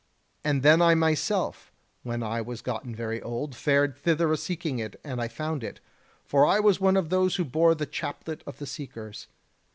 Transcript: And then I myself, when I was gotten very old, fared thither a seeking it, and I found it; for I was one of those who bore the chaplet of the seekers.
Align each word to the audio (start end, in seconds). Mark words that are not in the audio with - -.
And 0.43 0.63
then 0.63 0.81
I 0.81 0.95
myself, 0.95 1.71
when 2.01 2.23
I 2.23 2.41
was 2.41 2.63
gotten 2.63 2.95
very 2.95 3.21
old, 3.21 3.55
fared 3.55 3.95
thither 3.95 4.31
a 4.33 4.37
seeking 4.37 4.79
it, 4.79 4.99
and 5.03 5.21
I 5.21 5.27
found 5.27 5.63
it; 5.63 5.79
for 6.25 6.43
I 6.43 6.59
was 6.59 6.79
one 6.79 6.97
of 6.97 7.09
those 7.09 7.35
who 7.35 7.45
bore 7.45 7.75
the 7.75 7.85
chaplet 7.85 8.41
of 8.47 8.57
the 8.57 8.65
seekers. 8.65 9.27